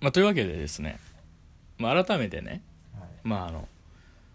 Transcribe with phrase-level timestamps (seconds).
[0.00, 0.98] まあ、というわけでですね、
[1.78, 2.62] まあ、改めてね
[2.98, 3.08] はい。
[3.24, 3.68] まああの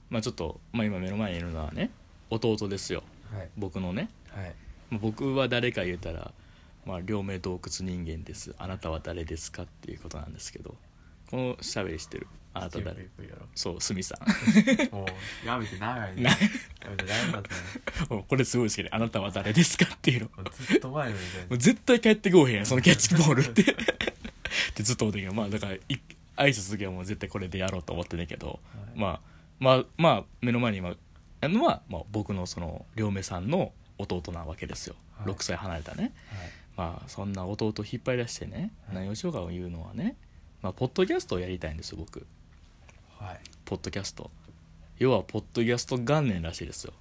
[0.10, 1.90] まあちょっと、まあ、今目の前にいるのはね
[2.30, 3.04] 弟ですよ。
[3.32, 3.50] はい。
[3.58, 4.10] 僕のね。
[4.30, 4.54] はい。
[4.90, 6.32] まあ僕は誰か言うたら、
[6.86, 8.54] まあ、両目洞窟人間です。
[8.58, 10.76] あなたは誰ですかっていうことなんですけど
[11.30, 12.28] この喋りしてる？
[12.54, 13.02] あなた誰？
[13.02, 13.08] や
[13.56, 14.20] そう鷲見さん。
[14.92, 16.24] ろ もうやめて長いね。
[16.24, 16.38] なや
[16.90, 17.42] めて長かっ
[18.08, 18.24] たね。
[18.28, 20.44] これすごい好きであなたは誰ですかっていうの。
[20.52, 23.76] ずっと前のみたいもう絶対帰ってこうへんやんそのキャッチボールって
[24.74, 25.80] ってずっと思ってんけどまあだからい
[26.36, 28.58] 挨拶の時はもう絶対これでやろうと思ってんねんけど、はい。
[29.00, 29.20] まあ
[29.60, 30.96] まあまあ目の前に今
[31.42, 35.34] あるのは、まあ、僕のその両目さんの弟なわけですよ、はい。
[35.34, 36.14] 6歳離れたね。
[36.76, 38.96] まあそんな弟を引っ張り出してね、はい。
[38.96, 40.16] 何をしようかを言うのはね、
[40.62, 42.26] まあ、ポッドキャストをやりたいんですよ僕。
[43.20, 43.40] はい。
[43.66, 44.32] ポッドキャスト。
[44.98, 46.94] 要はポッドキャスト元年らしいですよ。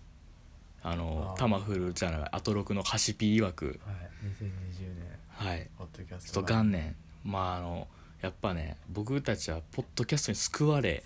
[0.82, 1.38] あのあー。
[1.38, 3.80] タマフルじゃないアトロクのハシピー曰く。
[3.86, 3.96] はい。
[4.42, 5.18] 2020年。
[5.30, 5.68] はい。
[5.78, 7.88] ポッドキャスちょっと元年まああの
[8.20, 11.02] やっぱね僕たちはポッドキャストに救われ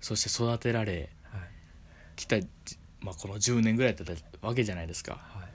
[0.00, 1.40] そして育てられはい。
[2.16, 2.36] きた、
[3.00, 4.06] まあ、この10年ぐらいだっ
[4.40, 5.12] たわけじゃないですか。
[5.12, 5.48] はい。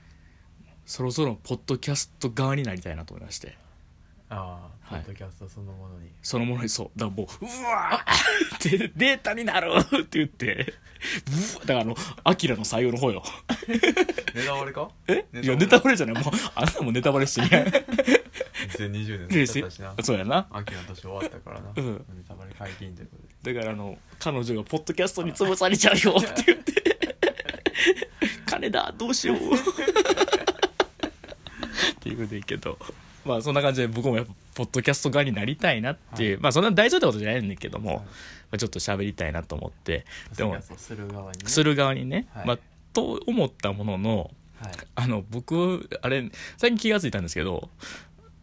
[0.86, 3.56] そろそろポッドキャスト側になりたいなと思いまして。
[4.30, 5.04] ああポはい。
[5.04, 6.10] ッドキャストそのものに。
[6.22, 7.00] そのものにそう。
[7.00, 8.80] だからもううわーっ。
[8.80, 10.74] てデータになるって言って。
[11.62, 13.24] だからあのアキラの採用の方よ。
[14.36, 14.90] ネタバレか？
[15.08, 15.26] え？
[15.42, 15.96] いやネタバレ。
[15.98, 16.24] じゃない。
[16.24, 17.86] もうあんなもんネタバレして
[18.88, 19.96] 2020年でだったしな。
[20.04, 20.48] そうやな。
[20.52, 21.72] 秋の年終わったからな。
[21.76, 21.94] うん。
[21.94, 23.54] ネタバレ解禁ということで。
[23.54, 26.82] だからあの彼女がポッドキャストに潰されちゃうよって言って。
[28.46, 29.38] 金だどうしよう。
[29.38, 29.40] っ
[32.00, 32.78] ていうことでいいけど。
[33.26, 37.98] まあそんな感じで僕もやっぱポッドキャスト側になりたいなっていう、はまあそんな大丈夫ってことじゃないんだけども、はい。
[38.00, 38.06] ま
[38.54, 40.06] あ、ちょっと喋りたいなと思って。
[40.36, 41.44] でもする側にね。
[41.46, 42.48] する側にね、はい。
[42.48, 42.60] まあ
[42.94, 44.72] と思ったもののはい。
[44.96, 47.70] あの僕あれ最近気が付いたんですけど、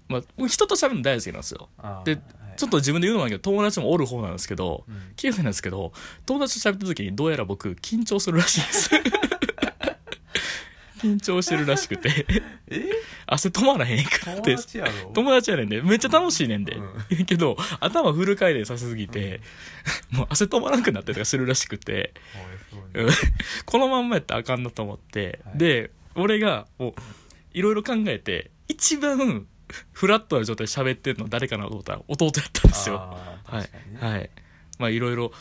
[0.09, 1.69] まあ、僕人と喋るの大好きなんですよ。
[1.79, 2.21] ではい。
[2.57, 5.13] ちょっと自分で言うのもなんだけど友達もおる方なんですけど、うん。
[5.17, 5.93] 気が付いたんですけど
[6.27, 8.91] 友達と喋った時にどうやら僕緊張するらしいです。
[10.99, 12.27] 緊張してるらしくて。
[12.67, 12.91] え？
[13.27, 15.11] 汗止まらへんか友って達やろ？
[15.15, 15.81] 友達やねんで。
[15.81, 19.41] めっちゃ楽しいねんで、うけど頭フル回転させすぎて、
[20.11, 22.15] もう汗止まらなくなったりとかするらしくて。
[23.65, 25.59] このまんまやったらあかんなと思って、はい。
[25.59, 26.95] で俺がもう
[27.53, 29.47] いろいろ考えて一番
[29.93, 32.97] フラットな状態で喋ってるの誰かなと思ったら弟やったんですよ。
[33.45, 33.65] は
[34.01, 34.05] い。
[34.05, 34.31] はい。
[34.79, 35.33] まあいろいろ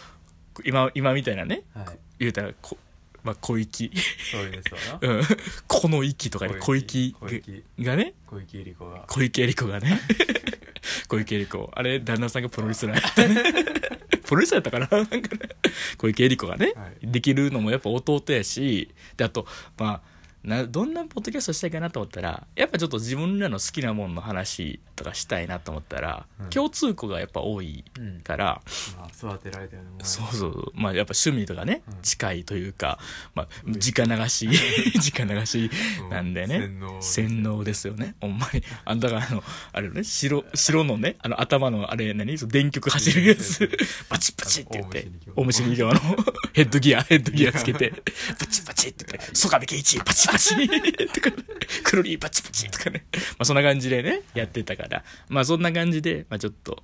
[0.65, 1.63] 今今みたいなね。
[1.73, 1.85] はい。
[2.19, 2.77] 言うたらこ、
[3.23, 3.91] まあ、小息
[4.31, 4.37] そ
[5.07, 5.21] うん。
[5.67, 8.13] この息とかね小息小池がね。
[8.25, 9.05] 小池百合子が。
[9.07, 10.01] 小池百合子がね。
[11.07, 13.65] 小池百合子あれ旦那さんがプロレスラーやったね。
[14.23, 15.03] プロレスラーやったかな？
[15.03, 15.49] なんかね。
[15.97, 17.11] 小池百合子がね、はい。
[17.11, 18.93] できるのもやっぱ弟やし。
[19.15, 19.45] であと
[19.77, 26.49] まあなどんなポッドキャストしたいかなと思ったらやっぱちょっと自分らの好きなもんの話とかしたいなと思ったら、うん。
[26.49, 28.21] 共通項がやっぱ多いうん。
[28.21, 28.61] から、
[28.97, 30.71] まあ育てられたようなもんやそうそう。
[30.73, 32.01] まあやっぱ趣味とかね、うん。
[32.01, 32.97] 近いというか、
[33.35, 33.73] まあ、うん。
[33.73, 34.49] 直流し
[35.15, 35.69] 直流し
[36.09, 38.15] なんでね、洗脳洗脳ですよね。
[38.19, 38.63] ほんまに。
[38.85, 39.43] あだからあの
[39.73, 42.37] あれよね白白のねあの頭のあれ何？
[42.37, 43.69] 電極走るやつ。
[44.09, 45.07] バチバチって言って。
[45.35, 45.99] 大大虫虫二行の
[46.53, 47.93] ヘッドギアヘッドギアつけて。
[48.39, 49.35] バチバチって言って。
[49.35, 50.55] 曽我部圭一バチバチ
[51.07, 51.31] とか
[51.83, 53.05] クロリーバチバチとかね。
[53.11, 55.03] まあそんな感じでねやってたから。
[55.29, 56.83] まあそんな感じでまあちょっと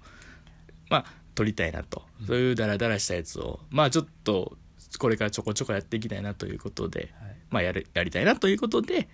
[0.90, 1.06] まあ
[1.36, 2.04] 撮りたいなと。
[2.26, 4.58] そういうダラダラしたやつをまあちょっと
[4.98, 7.34] これからちょこちょこやっていきたいなということではい。
[7.54, 9.08] まあ、やるやりたいなということで、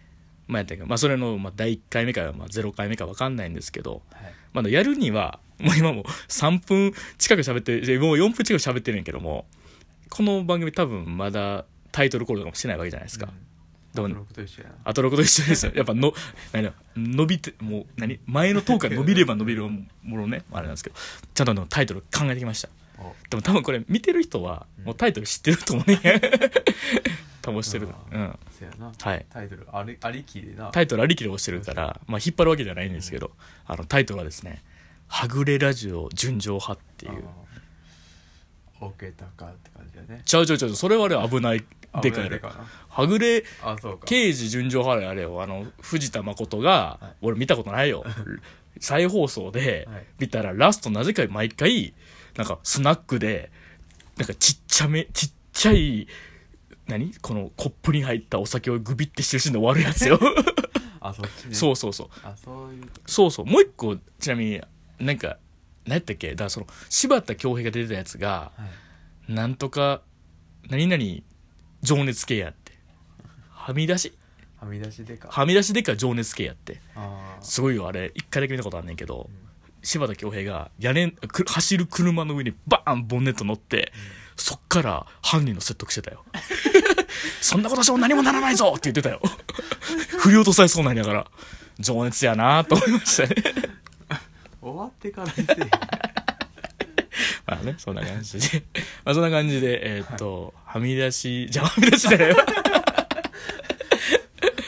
[0.47, 4.33] まあ、やったけど、まあ、それの、まあ、第1回目か、まあ、0回目か分かんないんですけど、はい。
[4.53, 9.45] まだやるには、もう今もう3分近く喋ってる、もう4分近く喋ってるんやけども、
[10.09, 13.29] この番組多分まだタイトルコールとかもしてないわけじゃないですか。
[13.93, 15.71] でもと一緒やなアトロクと一緒ですよ。
[15.75, 16.13] やっぱの、
[16.53, 16.63] 何？
[16.63, 18.19] だ伸びて、もう、何？
[18.25, 20.95] 前のトークが伸びれば伸びるものね、あれなんですけど、
[21.33, 22.69] ちゃんとタイトル考えてきました。
[22.99, 25.99] おでも多分これ見てる人は、もうタイトル知ってると思うね。
[27.41, 27.87] 多分知ってる。
[28.11, 28.39] うん。
[29.01, 29.25] はい。
[29.29, 33.31] タイトルありありきでなタイトルありきで押してるから、まあ、引っ張るわけじゃないんですけど、
[33.65, 34.61] あのタイトルはですね
[35.07, 37.23] 「はぐれラジオ純情派」っていう
[38.81, 40.21] あーオケたかって感じだね。
[40.25, 41.63] ちゃうちゃうちゃうそれはあれ危ない。
[42.01, 42.29] でかい
[42.87, 44.05] はぐれあそうか。
[44.05, 45.41] 刑事純情派あれよ。
[45.41, 47.15] あの藤田誠が、はい。
[47.21, 48.05] 俺見たことないよ。
[48.79, 50.05] 再放送ではい。
[50.19, 51.93] 見たらラストなぜか毎回
[52.37, 53.51] なんかスナックで
[54.17, 56.07] なんかちっちゃめちっちゃい
[56.87, 57.11] 何？
[57.21, 60.19] このコップに入ったお酒をグビってしてるシーンで終わるやつよ。
[61.01, 61.55] あそっちね。
[61.55, 62.07] そうそうそう。
[62.23, 62.85] あそういう。
[63.05, 63.45] そうそう。
[63.45, 64.61] もう一個ちなみに
[64.99, 65.37] なんか
[65.89, 66.29] 何やったっけ？
[66.31, 68.63] だからその柴田恭平が出てたやつがは
[69.27, 69.33] い。
[69.33, 70.01] なんとか
[70.69, 71.03] 何々
[71.81, 72.73] 情熱系やって。
[73.49, 74.13] はみ出し？
[74.57, 75.29] はみ出しでか。
[75.31, 76.81] はみ出しでか情熱系やって。
[76.95, 77.43] あー。
[77.43, 78.11] すごいよあれ。
[78.15, 79.29] 一回だけ見たことあんねんけど
[79.83, 83.93] 柴田恭平が屋根く走る車の上にバーンボンネット乗って、
[84.35, 86.25] そっから犯人の説得してたよ。
[87.41, 89.21] そんなことしても何もならないぞって言ってたよ。
[90.19, 91.25] 振り落とされそうなんやから
[91.79, 93.35] 情熱やなと思いましたね
[94.61, 95.27] 終わってから
[97.45, 98.63] まあねそんな感じで。
[99.05, 102.45] まあそんな感じでえーっと、はみ出しじゃあはみ出しじゃないわ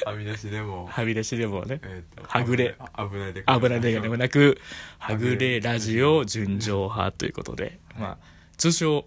[0.06, 0.88] はみ出しでも。
[0.88, 2.76] はみ出しでもねえーとはぐれ。
[2.94, 4.60] あ危ないで危ないでもなく、
[4.98, 8.18] はぐれラジオ純情派ということで、まあ、
[8.58, 9.06] 通称、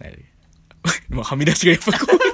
[1.10, 2.29] もうはみ出しがやっぱこう来てる。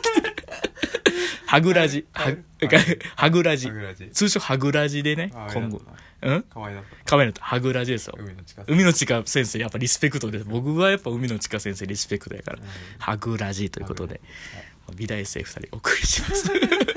[1.46, 4.10] はぐラジ、はぐらじ。
[4.10, 5.80] 通称はぐラジでねあ、今後。
[5.86, 8.14] あうんかわいだっかわいいのと、はぐラジですよ。
[8.54, 8.64] た。
[8.66, 12.58] 海の地下先生、やっぱリスペクトで、僕はやっぱ海の地下先生リスペクトやから。
[12.58, 12.64] うん、
[12.98, 14.20] はぐラジということで、
[14.96, 16.50] 美大生二人お送りします。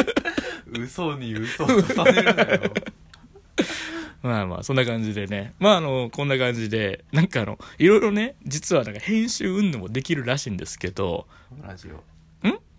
[0.79, 2.73] 嘘に嘘を重ねるなよ。
[4.21, 5.53] まあまあ、そんな感じでね。
[5.59, 11.27] まああの、こんな感じで、なんかあの、いろいろね、実はなんか編集運動もできるらしいんですけど、
[11.61, 11.91] ラジオ。
[11.91, 11.99] ん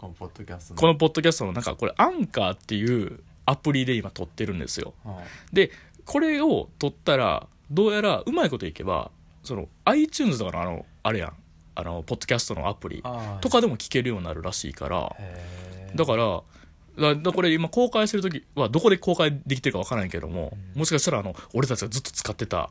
[0.01, 0.81] このポッドキャストの。
[0.81, 4.95] このポッドキャストのなんかこれアンカーっていうアプリで今撮ってるんですよ。
[5.05, 5.55] はい。
[5.55, 5.71] で、
[6.07, 9.11] これを撮ったら、どうやらうまいこといけば、
[9.45, 11.33] その iTunes とかのあの、あれやん、
[11.75, 15.97] あの、ポッドキャストのアプリあーとかでも聞けるようになるらしいから、へー。
[15.97, 16.43] だから、
[16.99, 22.71] だだこれ今公開してる時はどこで公開できてるかわからないけども、もしかしたらあの俺たちがずっと使ってた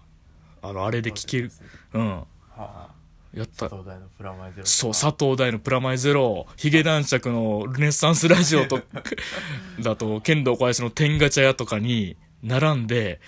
[0.62, 1.52] あのあれで聞ける。
[1.94, 2.10] うん。
[2.10, 2.26] は
[2.58, 2.99] あ
[3.34, 3.70] やった。
[3.70, 6.48] 東大のプラマイゼロそう佐藤大のプラマイゼロ。
[6.58, 8.81] ヒゲ男爵のルネッサンスラジオと
[9.80, 13.20] だと剣道小林の天ガチャ屋とかに並んで。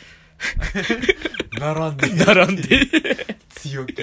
[1.60, 2.10] 並んで。
[2.26, 2.88] 並んで。
[3.50, 3.96] 強気。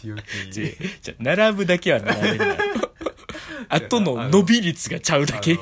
[0.00, 0.52] 強気。
[0.52, 2.56] じじゃ並ぶだけは並べんなよ
[3.68, 5.58] あとの伸び率がちゃうだけ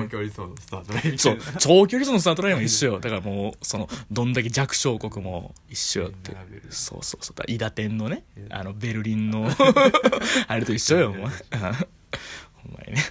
[0.00, 1.10] 長距離走のスタートライン。
[1.12, 1.38] みたそいう。
[1.38, 3.00] な長距離走のスタートラインも一緒よ。
[3.00, 6.32] だからもうそのどんだけ弱小国も一緒よって。
[6.70, 7.50] そうそうそう。
[7.50, 9.48] 伊達天のねうんあのベルリンの
[10.48, 11.10] あれと一緒よ。
[11.10, 11.20] お前。
[11.20, 13.02] お前ね。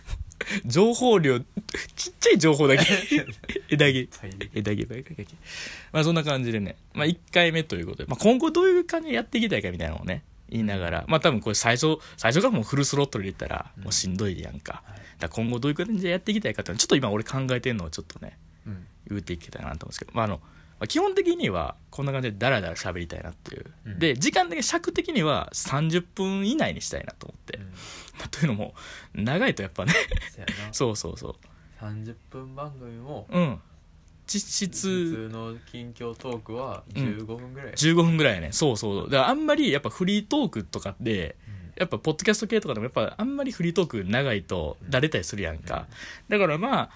[0.65, 1.43] 情報量ち
[2.09, 2.85] っちゃい情報だけ。
[3.69, 4.07] 枝毛。
[4.53, 4.87] 枝毛
[5.91, 10.23] まあそんな感じでね、まあ1回目ということで、まあ今後どういう感じでやっていきたいかみたいなのをね、
[10.53, 14.83] 言いながら、まあ多分これ最初、最初からもうフルスロットルで言ったらもうしんどいやんか。
[14.85, 23.65] はいだ今後どういう感じでやっていきたいかっていうのはちょっと今俺考えてるのをちょっとね、うん言うていけたらなと思うんですけど、まああの、まあ、基本的にはこんな感じでダラダラ喋りたいなっていう。
[23.85, 27.57] うんで、時間的に尺的には30分以内にしたいなと思って。
[27.57, 27.63] うん
[28.17, 28.75] まあというのも、
[29.13, 29.93] 長いとやっぱね、
[30.71, 31.35] そう そうそう。
[31.83, 33.59] 30分番組もうん。
[34.25, 38.51] 実普質、通の近況トークは15分ぐらい、15分ぐらいやね。
[38.51, 41.35] そうそうだからあんまりやっぱフリートークとかで
[41.75, 45.87] やっぱポッドキャスト系とかでもやっぱあんまりフリートーク長いとだれたりするやんか、
[46.29, 46.89] だからまあ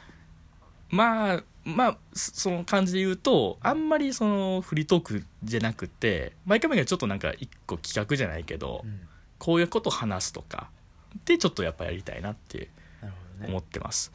[0.90, 9.00] まあまあそその感じで言うとあんまりそのフリートークじゃなくて毎回毎回ちょっとなんか一個企画じゃないけど、うん。
[9.40, 10.72] こういうこと話すとか
[11.26, 12.70] でちょっとやっぱやりたいなって
[13.48, 14.12] 思ってます、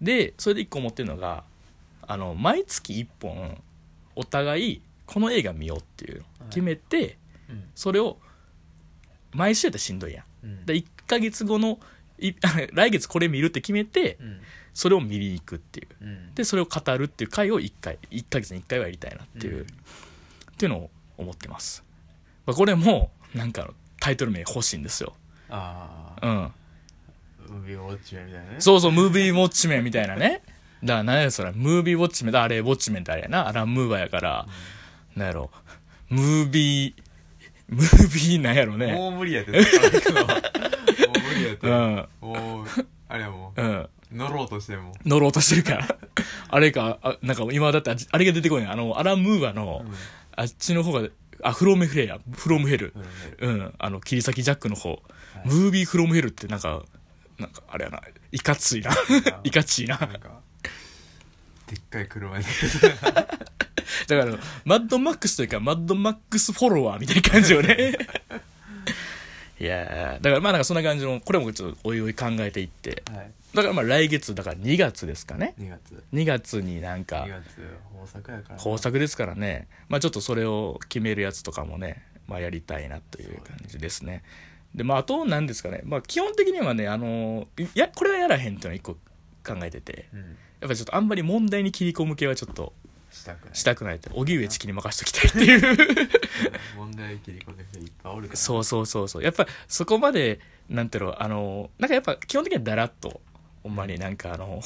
[0.00, 1.42] でそれで一個思ってるのが
[2.10, 3.62] あの毎月1本
[4.16, 7.18] お互いこの映画見ようっていう決めて、
[7.48, 7.64] うん。
[7.76, 8.18] それを
[9.32, 10.24] 毎週やったらしんどいやん。
[10.46, 10.66] うん。
[10.66, 11.78] で1ヶ月後の
[12.18, 12.32] い
[12.74, 14.40] 来月これ見るって決めてうん。
[14.74, 16.04] それを見に行くっていう。
[16.04, 16.34] うん。
[16.34, 19.62] でそれを語るっていう回を1回1ヶ月に1回はやりたいなっていう、うん。
[19.62, 19.66] っ
[20.56, 21.84] ていうのを思ってます、
[22.44, 25.14] まあ、これもなんかタイトル名欲しいんですよ。
[25.48, 26.52] ああ
[27.48, 27.56] うん。
[27.56, 28.56] ムービーウォッチメンみたいなね。
[28.58, 30.42] そうそうムービーウォッチメンみたいなね
[30.82, 34.46] だから何やそれムービーウォッチメンだあれウォッチメンってあれやなアラン・ムーバーやから、
[35.16, 35.50] なんやろ
[36.08, 36.94] ムービー
[37.68, 42.66] ムービーなんやろねもう無理やってもう無理やって、うんもう
[43.08, 45.96] あれやもうんう乗ろうとしても、乗ろうとしてるから。
[46.48, 48.66] あれか、あなんか今だってああれが出てこない。
[48.66, 49.92] あの、アラン・ムーバの、うん
[50.36, 51.06] あっちの方が、
[51.42, 52.18] あ、フロムヘルや。
[52.32, 52.94] フロムヘル
[53.40, 53.46] う。
[53.46, 53.74] んうん。
[53.78, 54.90] あの、切り裂きジャックの方。
[54.90, 55.00] はい
[55.44, 56.82] ムービーフロムヘルってなんか、
[57.38, 58.00] なんか、あれやな。
[58.32, 58.90] いかついな。
[59.44, 59.98] い かちいな。
[59.98, 60.40] なんか
[61.70, 62.44] でっかい車で。
[64.16, 64.26] ら、
[64.64, 67.92] マッドマックスというか、マッドマックスフォロワーみたいな感じよね。
[69.60, 70.20] いやー。
[70.20, 73.04] だからまあなんかそんな感じの、これもちょっとおいおい考えていって。
[73.12, 73.30] はい。
[73.54, 75.54] だからまあ来月、だから2月ですかね。
[75.60, 76.02] 2月。
[76.12, 78.78] 2月になんか2、月豊作やから。
[78.78, 84.24] 作ですからね、まあ、ちょっとそれを決めるやつとかもね、まあ、やりたいなという感じですね。
[84.74, 88.94] で、まあ、あと何ですかね、まあ、基本的にはね、あのいや、これはやらへんっていうのは一個
[89.44, 92.72] 考えてて、うんやっぱりちょっとあんまり問題に切り込む系はちょっと
[93.10, 93.54] したくない。
[93.54, 95.78] したくないって、荻上チキに任せときたいっていう。
[96.76, 98.38] 問題切り込んでいっぱいおるから。
[98.38, 99.22] そうそうそうそう。
[99.22, 103.20] やっぱそこまで、なんていうの、あの、なんかやっぱ基本的にはだらっと、
[103.62, 104.62] ほんまになんかあの、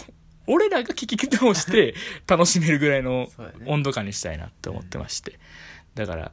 [0.47, 1.95] 俺らが聞き直して
[2.27, 3.29] 楽しめるぐらいの
[3.67, 5.39] 温度感にしたいなって思ってまして。
[5.95, 6.33] だから、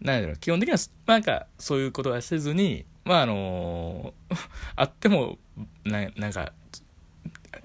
[0.00, 4.14] なんやろ、基本的には、なんか、そういうことはせずに、まあ、あの
[4.74, 5.38] あっても、
[5.84, 6.52] ななんか、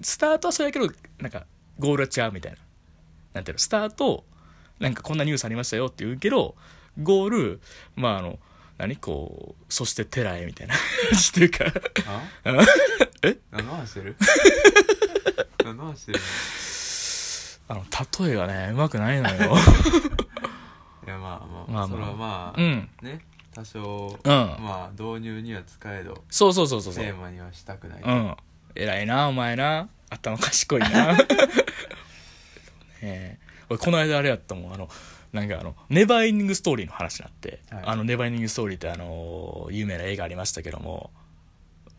[0.00, 1.46] スタートはそうやけど、なんか、
[1.78, 2.58] ゴールは違うみたいな。
[3.34, 4.24] なんていうの、スタート、
[4.80, 6.54] なんかこんなニュースありましたよって言うけど、
[7.02, 7.60] ゴール、
[7.96, 8.38] まあ、あの、
[8.78, 8.96] 何？
[8.96, 10.74] こう、そして寺へみたいな。
[11.10, 11.64] 感じっていうか、
[12.06, 12.22] あ？
[13.22, 13.38] え？
[13.50, 14.16] 何の話してる？
[15.64, 16.18] 何の話してる？
[17.68, 17.84] あの、
[18.24, 19.56] 例えがね、うまくないのよ。
[21.06, 21.88] いやまあまあ、まあまあ。
[21.88, 22.88] それはまあ、うん。
[23.02, 23.24] ね？
[23.52, 24.30] 多少、うん。
[24.30, 27.04] まあ導入には使えどそうそうそうそうそう。
[27.04, 27.10] テ。
[27.10, 28.36] ーマにはしたくない、うん。
[28.74, 29.88] 偉いな、お前な。
[30.10, 31.12] 頭賢いな。
[31.18, 31.18] ね
[33.02, 34.74] え俺、この間あれやったもん。
[34.74, 34.88] あの、
[35.32, 41.10] なんかあの、ネバーエンディングストーリーの話になって、はいあの、ネバーエンディングストーリーってあの、有名な映画ありましたけども、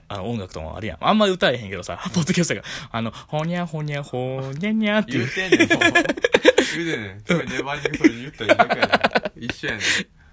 [0.07, 0.97] あの、音楽ともあるやん。
[1.01, 5.49] あんま歌えへんけどさ、ポッドキャストが、あの、ほにゃほにゃほにゃにゃっていう言う。
[5.49, 9.81] てんねんもう言うてんねんすごい粘りにそれ言ったらいいだけやねん一緒やねん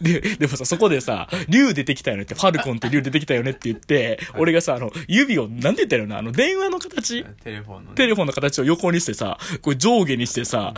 [0.01, 6.19] で、でもさ、そこでさ、竜出てきたよねって、ファルコンって竜出てきたよねって言って、俺がさ、あの、指を、なんて言ったらいいの？
[6.19, 7.25] あの、電話の形？
[7.43, 7.97] テレフォンのね。
[7.97, 10.75] テレフォンの形を横にしてさ、これ上下にしてさ、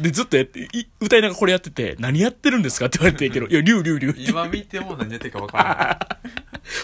[0.00, 6.18] で、ずっとやって、い歌いながらこれやってて、何やってるんですかって言われてんけど、 いや、竜竜竜って、フ今見ても何やってるか分から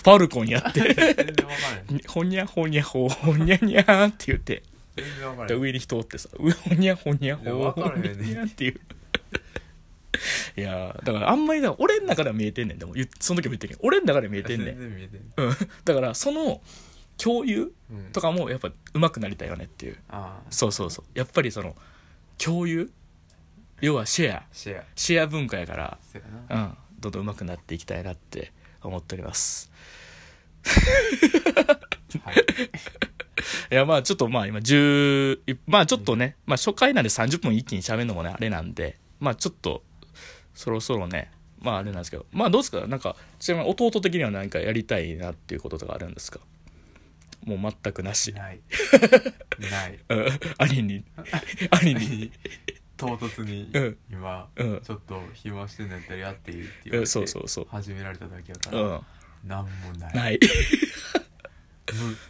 [0.04, 1.46] ァルコンやって、ない全然分から
[1.92, 4.62] ないほにゃほにゃほ、ほにゃにゃーって言って、
[4.96, 8.80] 全然分からないで上に人おってさ、うほにゃほにゃほ、ほにゃっていう。
[10.56, 12.78] いやーだからあんまりだ、俺の中では見えてんねん。
[12.78, 15.56] でも、その時も言ってんけど、俺の中では見えてんねんうん。
[15.84, 16.60] だから、その、
[17.16, 19.98] 共有うんとかもやっぱ上手くなりたいよねっていう。
[20.08, 21.04] ああそうそうそう。
[21.18, 21.76] やっぱりその、
[22.38, 22.90] 共有？
[23.80, 24.42] 要はシェア。
[24.52, 25.98] シェアシェア文化やから、
[26.50, 29.70] うん、どんどん上手くなっていきたいなって思っております。
[32.24, 32.34] はい
[33.70, 39.82] いや、まあちょっとまあ今10、まあちょっとね、まあ初回なんで30分一気に喋るのもね、あれなんで、まあちょっと、
[40.54, 41.30] そろそろね、
[41.60, 42.86] まああれなんですけど、まあどうですか？
[42.86, 46.40] なんか、ちなみに弟的には何かやりたいなっていうこととかあるんですか？
[47.44, 48.32] もう全くなし。
[48.32, 48.60] ない。
[49.70, 49.98] ない。
[50.08, 50.26] うん。
[50.58, 51.04] 兄に、
[51.82, 52.32] 兄に、
[52.96, 53.98] 唐突にうん。
[54.12, 54.80] 今うん。
[54.84, 57.00] ちょっと暇してんだったらやっていいって言わうん。
[57.00, 57.66] れてそうそうそう。
[57.68, 58.90] 始められただけやかうん。
[58.90, 59.02] ら。
[59.44, 60.14] なんもない。
[60.14, 60.40] ない。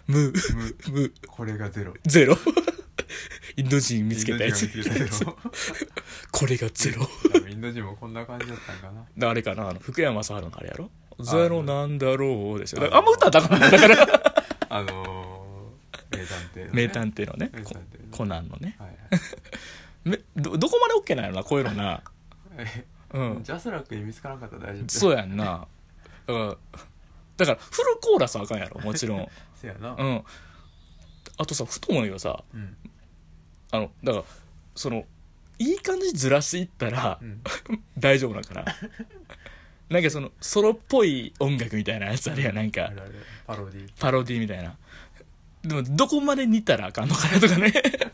[0.06, 0.32] 無。
[0.32, 0.92] 無、無。
[1.00, 1.92] 無、これがゼロ。
[2.04, 2.38] ゼロ。
[3.56, 4.66] インド人見つけたやつ。
[6.30, 7.06] これがゼロ。
[7.62, 9.04] 多分インド人もこんな感じだったんかな。
[9.16, 10.90] だあれかなあの福山雅治のあれやろ？
[11.20, 14.34] ゼロなんだろうでしょあだからあんま歌ったらあかんないだから。
[14.70, 15.22] あのー
[16.12, 16.70] 名探偵のね。
[16.72, 17.50] 名探偵のね。
[17.54, 17.80] 偵の
[18.16, 18.76] コナンのね。
[18.78, 18.90] はい
[20.08, 21.84] めどどこまで OK なんやろなこういうのな。
[21.84, 22.02] はい
[23.14, 23.44] うん。
[23.44, 24.88] ジャスラックに見つからなかったら大丈夫。
[24.88, 25.66] そうやんな。
[26.26, 26.56] だから
[27.36, 29.28] だからフルコーラスはあかんやろもちろん。
[29.54, 29.94] せやな。
[29.98, 30.24] うん。
[31.38, 32.76] あとさふと思うけどさうん。
[33.70, 34.24] あのだから
[34.74, 35.04] その
[35.62, 37.42] いい感じにずらしていったらうん。
[37.98, 38.64] 大丈夫なんかな。
[39.88, 42.90] なんかそのソロっぽい音楽みたいなやつあるやんなんか。
[43.46, 43.90] パロディ。
[43.98, 44.76] パロディみたいな。
[45.62, 47.72] でもどこまで似たらあかんのかなとかね。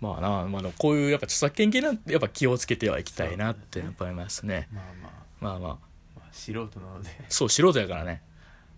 [0.00, 4.68] まあな、まあ、こういうやっぱ著作権系なんてやっぱ気をつけてはいきたいなってやっぱ思いますね。
[4.72, 5.12] まあまあ。
[5.40, 5.78] まあまあ。
[6.16, 7.10] まあ素人なので。
[7.28, 8.22] そう素人やからね。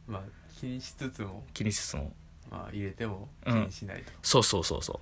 [0.07, 0.23] まあ
[0.61, 1.45] 気にしつつも。
[1.53, 2.13] 気にしつつも。
[2.51, 3.65] まあ入れても気うん。
[3.67, 4.13] にしないと。
[4.23, 5.01] そうそうそうそう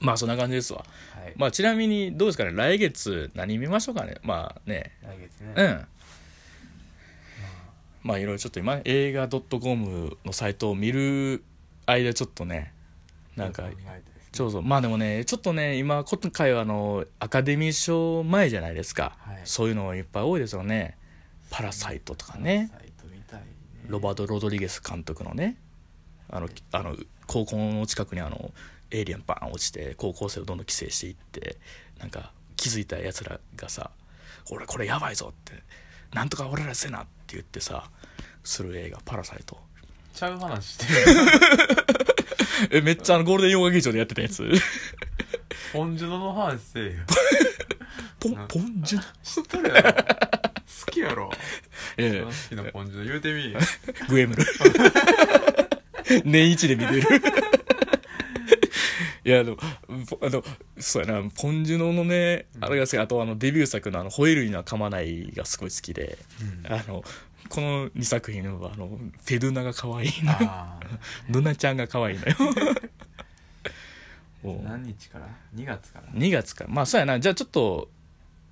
[0.00, 0.84] まあそんな感じですわ。
[1.14, 1.34] はい。
[1.36, 2.52] まあちなみにどうですかね？
[2.52, 4.16] 来月何見ましょうかね？
[4.22, 4.96] まあね。
[5.02, 5.54] 来月ね。
[5.56, 5.86] うん。
[8.02, 11.44] まあいろいろちょっと今映画 .com のサイトを見る
[11.86, 12.72] 間ちょっとね
[13.36, 14.22] なんか考えたいですね。
[14.32, 14.52] ちょう。
[14.52, 19.40] どまあでもねちょっとね今今回はあのアカデミー賞前じゃないですか、はい。
[19.44, 20.96] そういうのいっぱい多いですよね
[21.50, 22.70] 「パラサイト」とかね。
[22.70, 22.70] ね。
[23.86, 25.56] ロバート・ロドリゲス監督のね。
[26.30, 28.52] あのあの高校の近くにあの
[28.90, 31.56] エイリアンバーン落ちて高校生をどんどん規制していって
[31.98, 33.90] なんか気づいたやつらがさ
[34.50, 35.62] 「俺これやばいぞ」って
[36.12, 37.90] 「なんとか俺らせな」って言ってさ
[38.42, 39.58] する映画「パラサイト。
[40.12, 40.90] ちゃう話してる」
[42.78, 44.50] えめっちゃあのゴールデン洋画劇場でやってたやつ。
[45.72, 46.92] ポンジュノの話せえよ。
[48.18, 49.92] ポンポンジュ知っとるやろ。
[49.92, 51.30] 好きやろ。
[51.96, 52.24] ええ。
[52.24, 53.04] 好きなポンジュノ。
[53.04, 53.54] 言うてみ
[54.08, 54.44] グエムル。
[56.24, 57.06] 年一で見れる
[59.24, 59.56] いやでも
[60.08, 60.42] ぽあの
[60.78, 62.98] そうやなポンジュノのねあれが好き。
[62.98, 66.18] あとあのデビュー作のあの「吠えるには噛まない」がすごい好きで
[66.66, 66.72] うん。
[66.72, 67.04] あの
[67.48, 70.78] この2作品はあのフェドゥナが可愛いのあ
[71.28, 72.36] ドナちゃんが可愛いのよ。
[74.64, 76.70] 何日から？2月から？2月から。
[76.70, 77.20] まあそうやな。
[77.20, 77.90] じゃあちょっと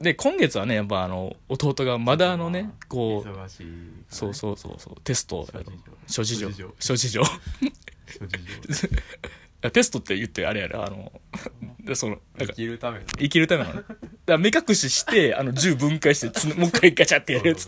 [0.01, 4.05] で今月はねやっぱあの弟がまだあのねこう忙しいからね。
[4.09, 5.47] そうそうそうそうテスト
[6.07, 6.51] 諸事情。
[6.79, 7.23] 諸事情。
[8.11, 8.49] 諸事
[8.81, 8.89] 情
[9.61, 11.11] やテストって言ってあれやろあの
[11.81, 13.05] でそのなん生かきるための。
[13.19, 13.73] 生きるための。
[13.73, 13.95] ねだか
[14.27, 17.67] ら目隠ししてあの銃分解してつもう一回ガチャってやるやつ。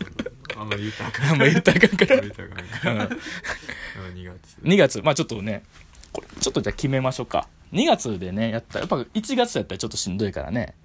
[0.55, 1.29] あんまり言ったらあかん。
[1.31, 1.97] あんま言ったらあかん。
[1.97, 3.07] から言ったらあかん。
[3.07, 3.17] から
[4.13, 4.57] 2月。
[4.63, 5.01] 2月。
[5.01, 5.63] まあちょっとね
[6.13, 7.47] これちょっとじゃあ決めましょうか。
[7.73, 10.75] 2月でねやったやっぱ1月やったらちょっとしんどいからね。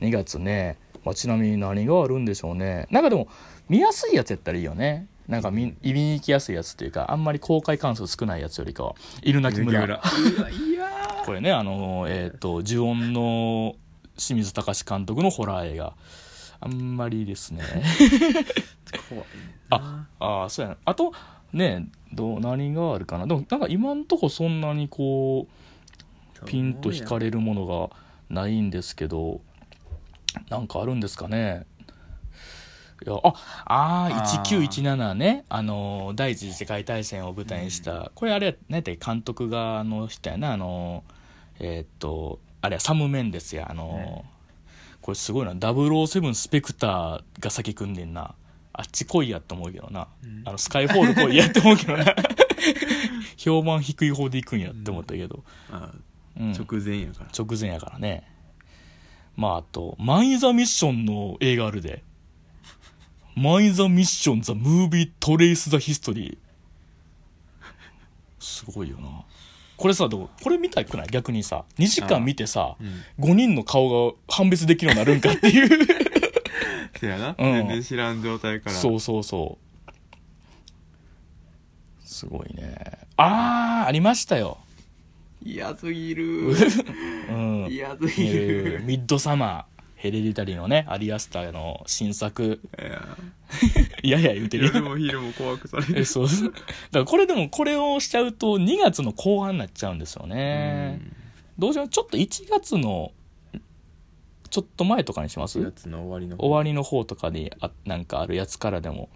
[0.00, 2.86] 2月ね、まあ、ちなみに何があるんでしょうね。
[2.90, 3.28] なんかでも
[3.68, 9.84] 見やすいやつやったらいいよねなんか見見に行きやすいやつっていうかあんまり公開関数少ないやつよりかは犬鳴村。
[9.84, 10.88] うわいや
[11.24, 13.76] これねあのえっ、と呪音の
[14.16, 15.94] 清水隆監督のホラー映画。
[16.60, 17.62] あんまりですね。
[19.08, 20.78] 怖いねあああそうやな。
[20.86, 21.12] あと
[21.52, 23.26] ねどう何があるかな。
[23.26, 25.46] でもなんか今んとこそんなにこ
[26.42, 27.90] うピンと惹かれるものが
[28.30, 29.40] ないんですけど
[30.48, 31.66] なんかあるんですかね
[33.06, 33.10] あ
[33.66, 34.42] あーあー。
[34.44, 35.44] 1917ね。
[35.48, 40.52] あの第一次世界大戦を舞台にした、これあれ何やったっけ監督があの人やな。
[40.52, 41.04] あの
[41.60, 43.68] えーっとあれやサム・メンデスや。
[43.70, 44.24] あの、
[45.00, 45.52] これすごいな。
[45.52, 48.34] 007スペクターが先組んでんな。
[48.72, 50.42] あっち来いやと思うけどな、うん。
[50.44, 52.04] あのスカイフォール来いやって思うけどな。
[53.36, 55.92] 評判低い方で行くんやって思ったけど、あ
[56.38, 56.52] うん。
[56.52, 57.30] 直前やから。
[57.36, 58.24] 直前やからね。
[59.36, 62.02] まああと「マイ・ザ・ミッション」の映画あるで
[63.40, 66.38] 「マイ・ザ・ミッション・ザ・ムービー・トレイス・ザ・ヒストリー」
[68.40, 69.08] すごいよな。
[69.76, 71.06] これさでもこれ見たくない？
[71.10, 71.64] 逆にさ。
[71.78, 73.04] 2時間見てさうん。
[73.30, 75.86] 5人の顔が判別できるようになるんかっていう。
[76.98, 77.36] せやな。
[77.38, 77.52] うん。
[77.52, 78.76] 全然知らん状態から。
[78.76, 79.90] そうそうそう。
[82.04, 82.74] すごいね。
[83.16, 84.58] ああありましたよ。
[85.44, 86.48] 嫌すぎる。
[87.30, 87.66] うん。
[87.70, 92.60] 嫌すぎえーるミッドサマーヘレディタリーのねアリアスターの新作。
[94.02, 94.18] いや。
[94.20, 95.98] いや言うてる夜も昼も怖くされる。
[95.98, 96.26] えそう。
[96.26, 96.52] だか
[96.92, 101.00] らこれでもこれをしちゃうと2月の後半になっちゃうんですよね。
[101.58, 103.10] どうしようちょっと1月の
[104.50, 109.08] ちょっと前とかにします？4月の終わりの終わりの方とかにあなんかあるやつからでも。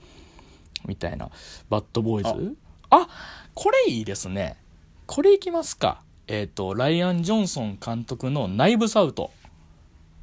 [0.84, 1.30] みたいな。
[1.70, 2.56] バッドボーイズ？
[2.90, 3.06] あ。
[3.54, 4.56] これいいですね。
[5.06, 6.02] これいきますか。
[6.26, 9.30] えっ、とライアン・ジョンソン監督の「ナイブスアウト」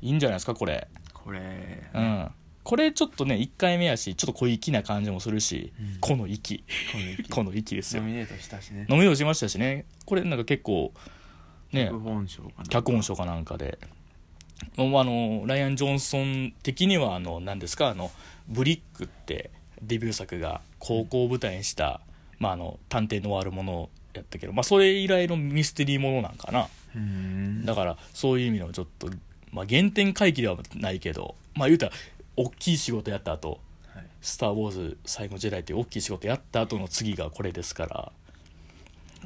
[0.02, 0.88] いいんじゃないですかこれ。
[1.14, 2.32] これうん。
[2.64, 6.00] これちょっとね1回目やしちょっと小粋な感じもするし、うん。
[6.00, 6.64] この息。
[7.30, 7.76] この息。
[7.76, 8.02] ですよ。
[8.02, 8.86] ノミネートしたしね。
[8.90, 9.86] 飲みをしましたしね。
[10.06, 10.94] これなんか結構
[11.72, 11.86] ね。
[11.86, 13.80] 脚本賞かな脚本賞かなんかで。
[14.76, 18.12] もうあのライアン・ジョンソン的にはあの何ですかあの
[18.48, 22.02] ブリックってデビュー作が高校を舞台にした、
[22.40, 26.68] まあ、あの探偵のあるものをやったけど、まあ、それ以来のミステリーものなんかな。
[26.96, 27.66] うん。
[27.66, 29.10] だからそういう意味のちょっと、
[29.52, 31.92] まあ、原点回帰ではないけどまあ言うたら
[32.36, 33.60] 大きい仕事やった後
[33.94, 34.06] はい。
[34.22, 38.12] スター・ウォーズ最後時代っていう大きい仕事やった後の次がこれですから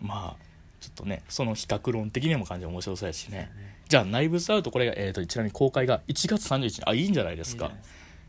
[0.01, 0.43] まあ
[0.79, 3.51] ちょっとねその比較論的にも感じ面白そうやしね。
[3.87, 6.81] じゃあナイブズアウトこれが、えー、とちなみに公開が1月31日。
[6.85, 7.71] あいいんじゃないですか。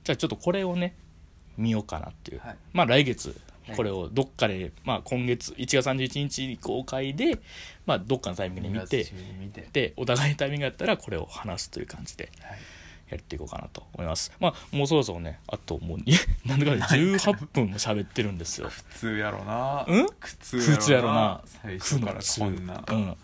[0.04, 0.94] じゃあちょっとこれをね
[1.56, 2.56] 見ようかなっていう、はい。
[2.72, 3.28] まあ来月。
[3.28, 7.38] はいこれをどっかで、まあ、今月1月31日に公開で、
[7.86, 9.04] まあ、どっかのタイミングで
[9.38, 9.68] 見2て。
[9.72, 12.58] でお互いのタイミングがあったらこれを話すという感じではい。
[13.10, 14.32] やっていこうかなと思います。
[14.40, 15.98] まあもうそろそろねあともう
[16.48, 18.70] なんだかんだ18分も喋ってるんですよ。
[18.70, 19.84] 普通やろな。
[19.86, 20.06] うん？
[20.18, 21.42] 普通普通やろな。
[21.62, 22.84] 最初からこんな。
[22.88, 23.16] うん。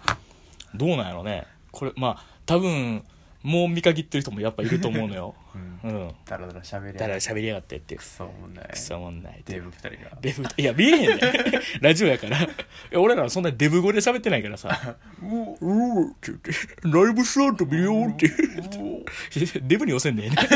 [0.74, 1.46] どうなんやろね。
[1.72, 3.02] これまあ多分
[3.42, 5.34] もう見限ってる人もやっぱいると思うのよ。
[5.82, 5.90] うん。
[5.90, 6.14] うん。
[6.26, 10.18] だらだら喋りだから喋りやがってってクソもんないクソもんないってデブ二人が。
[10.20, 11.20] デブいや見えへんね
[11.80, 12.42] ラジオやから。
[12.42, 12.48] い
[12.90, 14.96] や俺らはそんなデブ語で喋ってないからさ。
[15.22, 16.50] うお「うーって言って
[16.84, 18.30] 「ライブスタート見よう」って。
[19.62, 20.30] デブに寄せんねん。
[20.30, 20.36] ね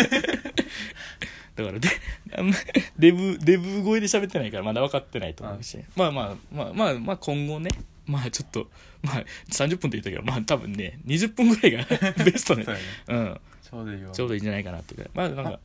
[1.57, 1.89] だからで
[2.37, 2.57] あんま
[2.99, 5.79] デブデブ声で喋ってないからまだ分かってないと思うし。
[5.97, 7.71] まあまあまあまあまあ今後ね
[8.07, 8.69] まあちょっと
[9.03, 11.85] まあ30分って言ったけどまあ多分ね20分ぐらいが
[12.25, 12.65] ベストね。
[12.65, 12.87] そうやね。
[13.09, 13.41] うん。
[13.63, 14.13] ちょうどいいわ。
[14.13, 15.05] ちょうどいいんじゃないかなっていう。
[15.05, 15.61] かまあなんか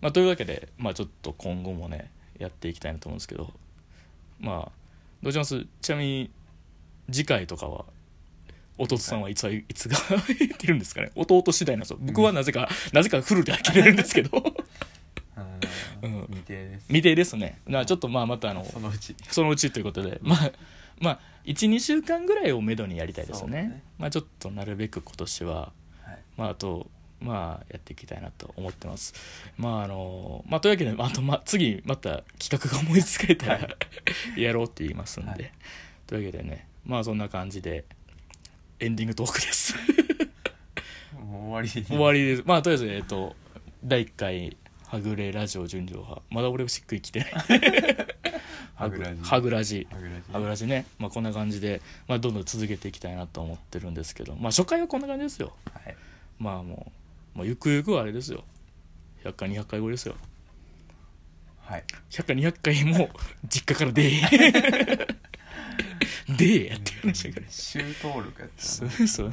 [0.00, 3.52] まあというわけでまあちょっと今後もねやっていきたいなと思うんですけど。
[4.40, 4.72] まあ
[5.22, 5.66] どうします？
[5.80, 6.30] ちなみに
[7.10, 7.84] 次回とかは
[8.76, 9.64] 弟さんはいつはい。
[9.74, 9.96] つが
[10.38, 11.10] 言ってるんですかね？
[11.16, 11.98] 弟次第なんですよ。
[12.00, 14.54] 僕はなぜか、なぜかフルで開けれるんですけど。
[15.34, 15.44] あ
[16.02, 16.12] うん。
[16.12, 16.86] の未定です。
[16.86, 17.58] 未定ですね。
[17.66, 19.16] なちょっとまあまたあのそのうち。
[19.30, 20.18] そのうちということで。
[20.22, 20.52] まあ
[21.00, 23.62] まあ12週間ぐらいをめどにやりたいですよね。
[23.62, 23.82] ね。
[23.98, 25.72] まあちょっとなるべく今年は
[26.08, 26.18] はい。
[26.36, 26.88] まあ、あと、
[27.20, 29.12] まあ、やっていきたいなと思ってます。
[29.56, 33.68] まあ、あの、まあ、というわけで、あと、まあ、次、また企画が思いつかれたら、
[34.36, 35.52] やろうって言いますんで、はい。
[36.06, 37.84] というわけでね、まあ、そんな感じで、
[38.80, 39.74] エンディングトークです。
[41.14, 42.42] 終わり終わりです。
[42.46, 43.34] まあ、とりあえず、えっと、
[43.82, 44.56] 第1回
[44.86, 46.22] はぐれラジオ純情派。
[46.30, 47.32] まだ俺しっくりきてない
[48.78, 49.20] はぐらじ。
[49.22, 49.88] はぐらじ。
[50.32, 50.66] はぐらじ。
[50.66, 55.52] ね、まあ、こんな感じで、まあ、どんどん続けていきたいなと思ってるんですけど、まあ、初回はこんな感じですよ。
[55.72, 55.96] はい。
[56.38, 56.92] まあも
[57.34, 58.44] う、まあ、ゆくゆくはあれですよ。
[59.24, 60.14] 100回200回後ですよ。
[61.60, 61.84] はい。
[62.10, 63.10] 100回200回も
[63.48, 65.06] 実家から出え。
[66.36, 67.46] でえやっていう話だから。
[67.50, 69.32] 週登録やったそうそう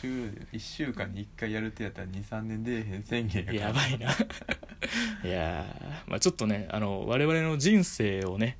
[0.00, 0.08] 週
[0.52, 3.58] 1週間に1回やるってやったら23年出えへん宣言やから。
[3.58, 4.12] やばいな。
[5.24, 6.10] いやー。
[6.10, 8.58] まあちょっとねあの我々の人生をね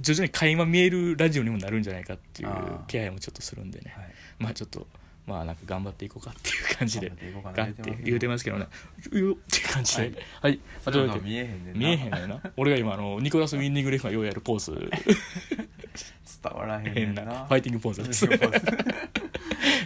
[0.00, 2.50] 徐々に垣間見えるラジオにもなるんじゃないかっていう
[2.86, 3.92] 気配もちょっとするんでね。
[3.96, 4.06] はい。
[4.38, 4.86] まあちょっと
[5.26, 7.08] まあなんか頑張っていこうかっていう感じで。
[7.08, 8.66] 頑張っていこうかなガッて言うてますけどね
[9.12, 10.02] 「うよ」って感じで。
[10.02, 10.60] はい。
[10.84, 11.78] はい、見えへんねんな。
[11.78, 12.42] 見えへんのよな。
[12.56, 14.72] 俺が今あのニコラス・ウィンディング・レフがようやるポーズ。
[16.42, 17.22] 伝わらへんな。
[17.22, 18.04] ファイティングポーズ。
[18.04, 18.26] です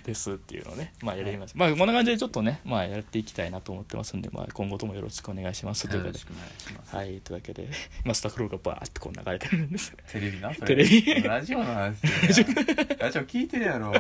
[0.04, 6.12] ですっていうのをねまあやります、まあこんな感じでちょっとねまあやっていきたいなと思ってますんで、まあ、今後ともよろしくお願いしますということで。
[6.12, 6.96] よろしくお願いします。
[6.96, 7.68] はいというわけで
[8.04, 9.94] 今スタッフロールがバーってこう流れてるんです。
[10.12, 11.22] テレビなテレビ。
[11.22, 11.96] ラジオの話
[12.32, 13.92] するやんラジオ聞いてるやろ。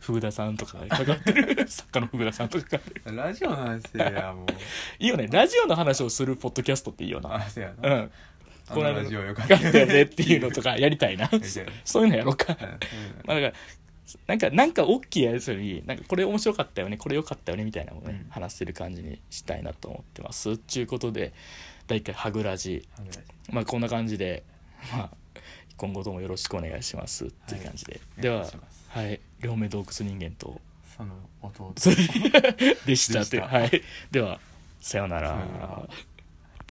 [0.00, 1.66] 福田さんとかがかかってる。
[1.68, 3.16] 作家の福田さんとかかかってる。
[3.16, 4.46] ラジオの話やんもう。
[4.98, 5.28] いいよね。
[5.28, 7.34] ラジオの話をするポッドキャストっていいよな。
[7.34, 7.92] あそうやうなん。
[7.92, 8.10] あの
[8.68, 9.78] この間ラジオよかよった。
[9.78, 11.30] よねっていうのとかやりたいな。
[11.84, 12.56] そういうのやろうか。
[12.60, 12.68] うん。
[13.24, 13.52] まあだから
[14.26, 18.30] なんかなんか大きいやつよりなんかこれ面白かったよねこれ良かったよねみたいなのをね、うん。
[18.30, 20.56] 話せる感じにしたいなと思ってます。
[20.58, 21.32] ちゅうことで
[21.86, 22.86] 第1回はぐらじ。
[22.96, 23.20] はぐらじ。
[23.50, 24.42] まあこんな感じで
[24.92, 25.10] まあ
[25.76, 27.26] 今後ともよろしくお願いします。
[27.26, 28.22] っていう感じで、はい。
[28.22, 28.84] ではお願いします。
[28.88, 29.20] はい。
[29.40, 30.60] 両目洞窟人間と
[30.96, 31.72] その弟。
[31.76, 31.96] そ れ
[32.86, 33.48] でしたでした。
[33.48, 33.82] はい。
[34.10, 34.40] では
[34.80, 35.28] さようなら。
[35.30, 35.88] さようなら